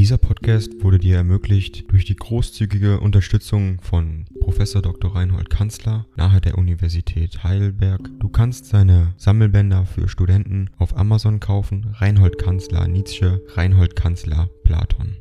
Dieser 0.00 0.16
Podcast 0.16 0.82
wurde 0.82 0.98
dir 0.98 1.16
ermöglicht 1.16 1.92
durch 1.92 2.06
die 2.06 2.16
großzügige 2.16 3.00
Unterstützung 3.00 3.82
von 3.82 4.24
Professor 4.40 4.80
Dr. 4.80 5.14
Reinhold 5.14 5.50
Kanzler 5.50 6.06
nahe 6.16 6.40
der 6.40 6.56
Universität 6.56 7.44
Heidelberg. 7.44 8.08
Du 8.18 8.30
kannst 8.30 8.64
seine 8.64 9.12
Sammelbänder 9.18 9.84
für 9.84 10.08
Studenten 10.08 10.70
auf 10.78 10.96
Amazon 10.96 11.38
kaufen. 11.38 11.94
Reinhold 11.98 12.38
Kanzler 12.38 12.88
Nietzsche, 12.88 13.42
Reinhold 13.48 13.94
Kanzler 13.94 14.48
Platon. 14.64 15.18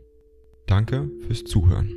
Danke 0.65 1.11
fürs 1.27 1.43
Zuhören. 1.43 1.91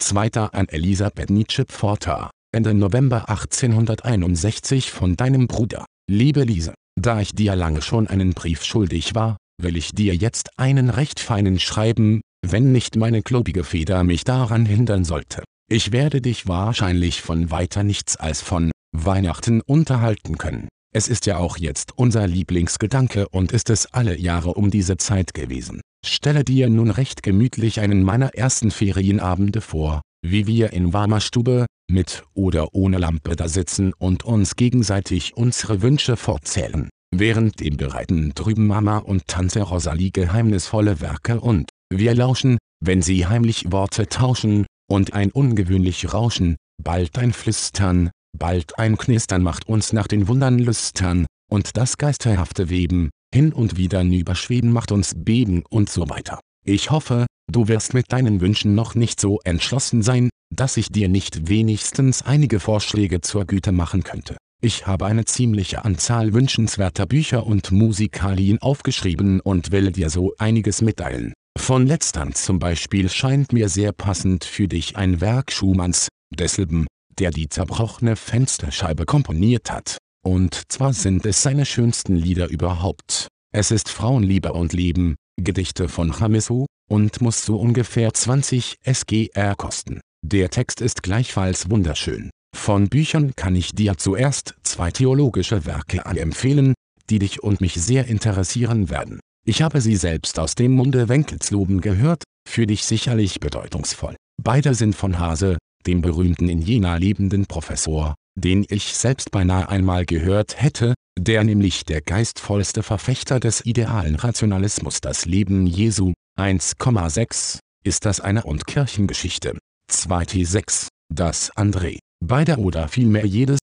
Zweiter 0.00 0.52
an 0.52 0.66
Elisabeth 0.68 1.30
Nietzsche 1.30 1.64
Pforta, 1.64 2.32
Ende 2.50 2.74
November 2.74 3.28
1861 3.28 4.90
von 4.90 5.14
deinem 5.14 5.46
Bruder. 5.46 5.84
Liebe 6.10 6.42
Lise, 6.42 6.74
da 7.02 7.20
ich 7.20 7.32
dir 7.32 7.56
lange 7.56 7.82
schon 7.82 8.06
einen 8.06 8.32
Brief 8.34 8.64
schuldig 8.64 9.14
war, 9.14 9.36
will 9.60 9.76
ich 9.76 9.92
dir 9.92 10.14
jetzt 10.14 10.58
einen 10.58 10.90
recht 10.90 11.20
feinen 11.20 11.58
schreiben, 11.58 12.20
wenn 12.46 12.72
nicht 12.72 12.96
meine 12.96 13.22
klobige 13.22 13.64
Feder 13.64 14.04
mich 14.04 14.24
daran 14.24 14.66
hindern 14.66 15.04
sollte. 15.04 15.42
Ich 15.70 15.92
werde 15.92 16.20
dich 16.20 16.46
wahrscheinlich 16.48 17.20
von 17.20 17.50
weiter 17.50 17.82
nichts 17.82 18.16
als 18.16 18.40
von 18.40 18.70
Weihnachten 18.96 19.60
unterhalten 19.60 20.38
können. 20.38 20.68
Es 20.94 21.08
ist 21.08 21.26
ja 21.26 21.36
auch 21.36 21.58
jetzt 21.58 21.92
unser 21.96 22.26
Lieblingsgedanke 22.26 23.28
und 23.28 23.52
ist 23.52 23.68
es 23.68 23.92
alle 23.92 24.18
Jahre 24.18 24.54
um 24.54 24.70
diese 24.70 24.96
Zeit 24.96 25.34
gewesen. 25.34 25.82
Stelle 26.06 26.44
dir 26.44 26.70
nun 26.70 26.90
recht 26.90 27.22
gemütlich 27.22 27.80
einen 27.80 28.02
meiner 28.02 28.34
ersten 28.34 28.70
Ferienabende 28.70 29.60
vor, 29.60 30.00
wie 30.22 30.46
wir 30.46 30.72
in 30.72 30.92
warmer 30.92 31.20
Stube, 31.20 31.66
mit 31.90 32.24
oder 32.34 32.74
ohne 32.74 32.98
Lampe 32.98 33.36
da 33.36 33.48
sitzen 33.48 33.92
und 33.98 34.24
uns 34.24 34.56
gegenseitig 34.56 35.36
unsere 35.36 35.82
Wünsche 35.82 36.16
fortzählen. 36.16 36.90
Während 37.14 37.60
dem 37.60 37.76
Bereiten 37.76 38.32
drüben 38.34 38.66
Mama 38.66 38.98
und 38.98 39.26
Tante 39.26 39.62
Rosalie 39.62 40.10
geheimnisvolle 40.10 41.00
Werke 41.00 41.40
und 41.40 41.70
wir 41.90 42.14
lauschen, 42.14 42.58
wenn 42.84 43.00
sie 43.00 43.26
heimlich 43.26 43.72
Worte 43.72 44.08
tauschen, 44.08 44.66
und 44.90 45.12
ein 45.12 45.30
ungewöhnlich 45.30 46.12
Rauschen, 46.12 46.56
bald 46.82 47.18
ein 47.18 47.32
Flüstern, 47.32 48.10
bald 48.36 48.78
ein 48.78 48.96
Knistern 48.96 49.42
macht 49.42 49.68
uns 49.68 49.92
nach 49.92 50.06
den 50.06 50.28
Wundern 50.28 50.58
lüstern, 50.58 51.26
und 51.50 51.76
das 51.76 51.96
geisterhafte 51.96 52.68
Weben, 52.68 53.10
hin 53.34 53.52
und 53.52 53.76
wieder 53.76 54.04
nüberschweben 54.04 54.72
macht 54.72 54.92
uns 54.92 55.14
beben 55.16 55.62
und 55.68 55.90
so 55.90 56.08
weiter. 56.08 56.40
Ich 56.64 56.90
hoffe, 56.90 57.26
du 57.50 57.68
wirst 57.68 57.94
mit 57.94 58.12
deinen 58.12 58.40
Wünschen 58.40 58.74
noch 58.74 58.94
nicht 58.94 59.20
so 59.20 59.40
entschlossen 59.44 60.02
sein, 60.02 60.30
dass 60.54 60.76
ich 60.76 60.88
dir 60.88 61.08
nicht 61.08 61.48
wenigstens 61.48 62.22
einige 62.22 62.60
Vorschläge 62.60 63.20
zur 63.20 63.44
Güte 63.44 63.72
machen 63.72 64.04
könnte. 64.04 64.36
Ich 64.60 64.86
habe 64.86 65.06
eine 65.06 65.24
ziemliche 65.24 65.84
Anzahl 65.84 66.32
wünschenswerter 66.32 67.06
Bücher 67.06 67.46
und 67.46 67.70
Musikalien 67.70 68.60
aufgeschrieben 68.60 69.40
und 69.40 69.70
will 69.70 69.92
dir 69.92 70.10
so 70.10 70.34
einiges 70.38 70.82
mitteilen. 70.82 71.32
Von 71.56 71.86
letztern 71.86 72.34
zum 72.34 72.58
Beispiel 72.58 73.08
scheint 73.08 73.52
mir 73.52 73.68
sehr 73.68 73.92
passend 73.92 74.44
für 74.44 74.66
dich 74.66 74.96
ein 74.96 75.20
Werk 75.20 75.52
Schumanns, 75.52 76.08
desselben, 76.34 76.86
der 77.18 77.30
die 77.30 77.48
zerbrochene 77.48 78.16
Fensterscheibe 78.16 79.06
komponiert 79.06 79.70
hat. 79.70 79.98
Und 80.24 80.62
zwar 80.68 80.92
sind 80.92 81.24
es 81.26 81.42
seine 81.42 81.64
schönsten 81.64 82.16
Lieder 82.16 82.48
überhaupt. 82.48 83.28
Es 83.52 83.70
ist 83.70 83.88
Frauenliebe 83.88 84.52
und 84.52 84.72
Leben, 84.72 85.14
Gedichte 85.40 85.88
von 85.88 86.12
Chamisso, 86.12 86.66
und 86.88 87.20
muss 87.20 87.44
so 87.44 87.56
ungefähr 87.56 88.12
20 88.12 88.76
SGR 88.82 89.54
kosten. 89.56 90.00
Der 90.24 90.50
Text 90.50 90.80
ist 90.80 91.02
gleichfalls 91.02 91.70
wunderschön. 91.70 92.30
Von 92.56 92.88
Büchern 92.88 93.34
kann 93.36 93.54
ich 93.54 93.72
dir 93.72 93.96
zuerst 93.96 94.54
zwei 94.62 94.90
theologische 94.90 95.64
Werke 95.66 96.04
empfehlen, 96.04 96.74
die 97.10 97.18
dich 97.18 97.42
und 97.42 97.60
mich 97.60 97.74
sehr 97.74 98.06
interessieren 98.06 98.90
werden. 98.90 99.20
Ich 99.46 99.62
habe 99.62 99.80
sie 99.80 99.96
selbst 99.96 100.38
aus 100.38 100.54
dem 100.54 100.72
Munde 100.72 101.08
Wenkelsloben 101.08 101.80
gehört, 101.80 102.24
für 102.48 102.66
dich 102.66 102.84
sicherlich 102.84 103.40
bedeutungsvoll. 103.40 104.16
Beide 104.42 104.74
sind 104.74 104.94
von 104.94 105.18
Hase, 105.18 105.58
dem 105.86 106.00
berühmten 106.00 106.48
in 106.48 106.60
Jena 106.60 106.96
lebenden 106.96 107.46
Professor, 107.46 108.14
den 108.38 108.66
ich 108.68 108.94
selbst 108.94 109.30
beinahe 109.30 109.68
einmal 109.68 110.04
gehört 110.04 110.60
hätte, 110.60 110.94
der 111.18 111.44
nämlich 111.44 111.84
der 111.84 112.00
geistvollste 112.00 112.82
Verfechter 112.82 113.40
des 113.40 113.64
idealen 113.64 114.16
Rationalismus 114.16 115.00
das 115.00 115.26
Leben 115.26 115.66
Jesu, 115.66 116.12
1,6, 116.38 117.58
ist 117.84 118.04
das 118.06 118.20
eine 118.20 118.44
und 118.44 118.68
Kirchengeschichte, 118.68 119.58
2T6, 119.90 120.86
das 121.12 121.50
André, 121.56 121.98
beide 122.24 122.58
oder 122.58 122.86
vielmehr 122.86 123.26
jedes. 123.26 123.58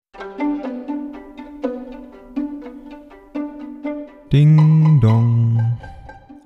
Ding 4.33 4.99
dong. 4.99 5.77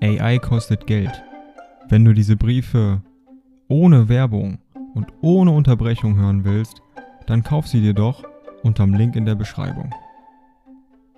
AI 0.02 0.38
kostet 0.38 0.86
Geld. 0.86 1.24
Wenn 1.88 2.06
du 2.06 2.14
diese 2.14 2.36
Briefe 2.36 3.02
ohne 3.68 4.08
Werbung 4.08 4.60
und 4.94 5.08
ohne 5.22 5.50
Unterbrechung 5.50 6.16
hören 6.18 6.44
willst, 6.44 6.84
dann 7.26 7.42
kauf 7.42 7.68
sie 7.68 7.82
dir 7.82 7.96
doch 7.96 8.24
unterm 8.62 8.94
Link 8.94 9.16
in 9.16 9.26
der 9.26 9.34
Beschreibung. 9.34 9.96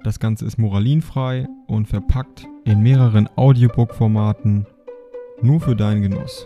Das 0.05 0.21
Ganze 0.21 0.45
ist 0.45 0.57
moralinfrei 0.57 1.49
und 1.67 1.89
verpackt 1.89 2.47
in 2.63 2.81
mehreren 2.81 3.27
Audiobook-Formaten 3.35 4.65
nur 5.43 5.59
für 5.59 5.75
deinen 5.75 6.01
Genuss. 6.01 6.45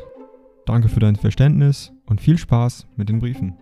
Danke 0.66 0.90
für 0.90 1.00
dein 1.00 1.16
Verständnis 1.16 1.92
und 2.06 2.22
viel 2.22 2.38
Spaß 2.38 2.88
mit 2.96 3.10
den 3.10 3.20
Briefen. 3.20 3.58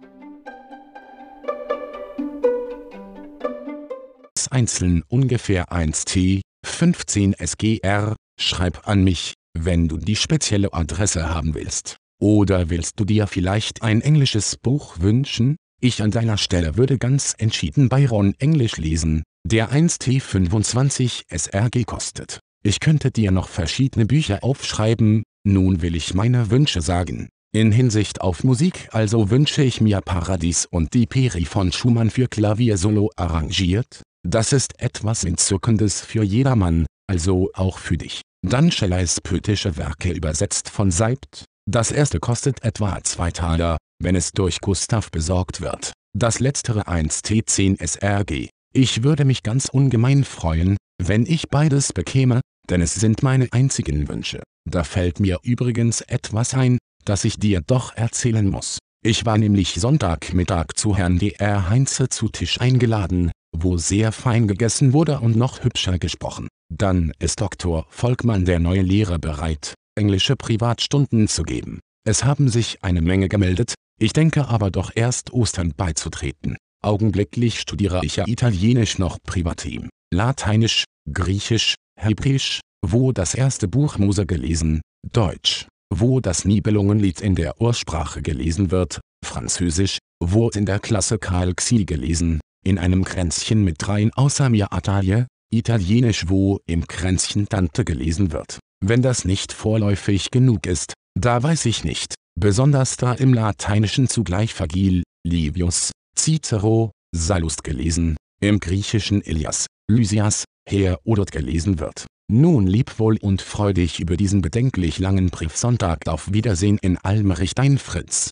Einzeln 4.54 5.04
ungefähr 5.08 5.72
1T, 5.72 6.42
15 6.64 7.34
SGR, 7.34 8.16
schreib 8.40 8.88
an 8.88 9.04
mich, 9.04 9.34
wenn 9.58 9.88
du 9.88 9.98
die 9.98 10.16
spezielle 10.16 10.74
Adresse 10.74 11.28
haben 11.34 11.56
willst. 11.56 11.98
Oder 12.22 12.70
willst 12.70 13.00
du 13.00 13.06
dir 13.06 13.26
vielleicht 13.26 13.82
ein 13.82 14.02
englisches 14.02 14.56
Buch 14.58 15.00
wünschen? 15.00 15.58
Ich 15.82 16.04
an 16.04 16.12
deiner 16.12 16.38
Stelle 16.38 16.78
würde 16.78 17.00
ganz 17.00 17.36
entschieden 17.38 17.90
Byron 17.90 18.36
Englisch 18.38 18.78
lesen, 18.78 19.24
der 19.44 19.72
1T25 19.72 21.24
SRG 21.28 21.84
kostet. 21.86 22.40
Ich 22.66 22.80
könnte 22.80 23.12
dir 23.12 23.32
noch 23.32 23.50
verschiedene 23.50 24.06
Bücher 24.06 24.42
aufschreiben, 24.42 25.24
nun 25.46 25.82
will 25.82 25.96
ich 25.96 26.14
meine 26.14 26.50
Wünsche 26.50 26.82
sagen. 26.82 27.28
In 27.54 27.74
Hinsicht 27.74 28.22
auf 28.22 28.46
Musik 28.46 28.88
also 28.94 29.30
wünsche 29.30 29.62
ich 29.64 29.82
mir 29.82 30.00
Paradies 30.00 30.66
und 30.66 30.94
die 30.94 31.06
Peri 31.06 31.44
von 31.44 31.74
Schumann 31.74 32.10
für 32.10 32.30
Klavier 32.30 32.78
solo 32.78 33.12
arrangiert. 33.18 34.02
Das 34.26 34.54
ist 34.54 34.80
etwas 34.80 35.26
Entzückendes 35.26 36.00
für 36.00 36.24
jedermann, 36.24 36.86
also 37.08 37.52
auch 37.54 37.80
für 37.80 37.98
dich. 37.98 38.22
Dann 38.46 38.72
Schelleis 38.72 39.20
poetische 39.22 39.76
Werke 39.76 40.12
übersetzt 40.12 40.70
von 40.70 40.90
Seibt, 40.90 41.44
das 41.70 41.92
erste 41.92 42.20
kostet 42.20 42.64
etwa 42.64 43.04
2 43.04 43.32
Taler, 43.32 43.78
wenn 44.02 44.16
es 44.16 44.32
durch 44.32 44.62
Gustav 44.62 45.12
besorgt 45.12 45.60
wird. 45.60 45.92
Das 46.18 46.40
letztere 46.40 46.88
1T10 46.88 47.82
SRG. 47.86 48.50
Ich 48.74 49.04
würde 49.04 49.26
mich 49.26 49.44
ganz 49.44 49.68
ungemein 49.70 50.24
freuen, 50.24 50.78
wenn 51.02 51.26
ich 51.26 51.50
beides 51.50 51.94
bekäme, 51.94 52.42
denn 52.70 52.82
es 52.82 52.96
sind 52.96 53.24
meine 53.24 53.48
einzigen 53.52 54.08
Wünsche. 54.08 54.42
Da 54.70 54.84
fällt 54.84 55.20
mir 55.20 55.40
übrigens 55.44 56.02
etwas 56.02 56.54
ein, 56.54 56.78
das 57.06 57.26
ich 57.26 57.38
dir 57.38 57.62
doch 57.62 57.96
erzählen 57.96 58.48
muss. 58.50 58.80
Ich 59.06 59.26
war 59.26 59.38
nämlich 59.38 59.74
Sonntagmittag 59.74 60.68
zu 60.76 60.96
Herrn 60.96 61.20
Dr. 61.20 61.70
Heinze 61.70 62.08
zu 62.08 62.30
Tisch 62.30 62.62
eingeladen, 62.62 63.32
wo 63.54 63.78
sehr 63.78 64.14
fein 64.14 64.48
gegessen 64.48 64.94
wurde 64.94 65.20
und 65.20 65.36
noch 65.36 65.64
hübscher 65.64 66.00
gesprochen. 66.00 66.48
Dann 66.74 67.12
ist 67.20 67.42
Dr. 67.42 67.86
Volkmann 67.90 68.46
der 68.46 68.60
neue 68.60 68.82
Lehrer 68.82 69.20
bereit, 69.20 69.74
englische 69.96 70.36
Privatstunden 70.38 71.28
zu 71.28 71.44
geben. 71.44 71.80
Es 72.06 72.24
haben 72.24 72.48
sich 72.48 72.84
eine 72.84 73.02
Menge 73.02 73.28
gemeldet, 73.28 73.76
ich 74.00 74.14
denke 74.14 74.48
aber 74.48 74.72
doch 74.72 74.92
erst 74.96 75.34
Ostern 75.34 75.74
beizutreten. 75.76 76.58
Augenblicklich 76.82 77.60
studiere 77.60 78.02
ich 78.04 78.18
ja 78.18 78.26
Italienisch 78.28 78.98
noch 78.98 79.18
Privatim, 79.24 79.90
Lateinisch, 80.14 80.86
Griechisch, 81.12 81.76
Hebräisch, 82.00 82.62
wo 82.86 83.12
das 83.12 83.34
erste 83.34 83.68
Buch 83.68 83.98
Mose 83.98 84.26
gelesen, 84.26 84.82
Deutsch, 85.12 85.68
wo 85.94 86.20
das 86.20 86.46
Nibelungenlied 86.46 87.22
in 87.22 87.36
der 87.36 87.62
Ursprache 87.62 88.22
gelesen 88.22 88.72
wird, 88.72 89.00
Französisch, 89.26 90.00
wo 90.22 90.50
in 90.50 90.66
der 90.66 90.80
Klasse 90.80 91.18
Karl 91.18 91.54
Xi 91.54 91.86
gelesen, 91.86 92.40
in 92.66 92.78
einem 92.78 93.04
Kränzchen 93.04 93.64
mit 93.64 93.78
dreien 93.80 94.12
außer 94.14 94.50
mir 94.50 94.74
Atalie, 94.74 95.28
Italienisch 95.52 96.30
wo 96.30 96.60
im 96.66 96.88
Kränzchen 96.88 97.48
Tante 97.48 97.86
gelesen 97.86 98.32
wird. 98.32 98.60
Wenn 98.84 99.02
das 99.02 99.24
nicht 99.24 99.54
vorläufig 99.54 100.32
genug 100.32 100.66
ist, 100.66 100.94
da 101.20 101.42
weiß 101.42 101.66
ich 101.66 101.84
nicht, 101.84 102.16
besonders 102.40 102.98
da 102.98 103.14
im 103.14 103.34
Lateinischen 103.34 104.08
zugleich 104.08 104.54
Vergil, 104.54 105.04
Livius, 105.26 105.92
Cicero, 106.18 106.92
Sallust 107.16 107.64
gelesen, 107.64 108.18
im 108.42 108.60
Griechischen 108.60 109.24
Elias, 109.24 109.68
Lysias, 109.90 110.44
Herodot 110.68 111.32
gelesen 111.32 111.80
wird. 111.80 112.08
Nun 112.30 112.68
lieb 112.68 113.00
wohl 113.00 113.18
und 113.18 113.42
freu 113.42 113.74
dich 113.74 114.00
über 114.00 114.18
diesen 114.18 114.42
bedenklich 114.42 115.00
langen 115.00 115.30
Briefsonntag 115.30 116.08
auf 116.08 116.34
Wiedersehen 116.34 116.80
in 116.82 116.98
Almerich 116.98 117.54
dein 117.54 117.78
Fritz. 117.78 118.32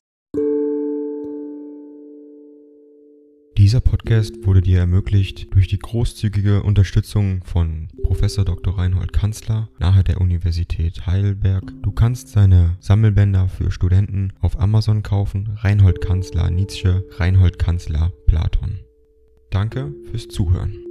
Dieser 3.61 3.79
Podcast 3.79 4.43
wurde 4.43 4.61
dir 4.61 4.79
ermöglicht 4.79 5.53
durch 5.53 5.67
die 5.67 5.77
großzügige 5.77 6.63
Unterstützung 6.63 7.43
von 7.43 7.89
Professor 8.01 8.43
Dr. 8.43 8.75
Reinhold 8.75 9.13
Kanzler 9.13 9.69
nahe 9.77 10.03
der 10.03 10.19
Universität 10.19 11.05
Heidelberg. 11.05 11.71
Du 11.83 11.91
kannst 11.91 12.29
seine 12.29 12.75
Sammelbänder 12.79 13.49
für 13.49 13.69
Studenten 13.69 14.33
auf 14.39 14.59
Amazon 14.59 15.03
kaufen. 15.03 15.51
Reinhold 15.57 16.01
Kanzler 16.01 16.49
Nietzsche, 16.49 17.05
Reinhold 17.17 17.59
Kanzler 17.59 18.11
Platon. 18.25 18.79
Danke 19.51 19.93
fürs 20.09 20.27
Zuhören. 20.27 20.90